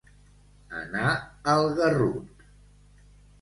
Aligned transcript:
Anar 0.79 1.11
al 1.53 1.67
garrut. 1.81 2.49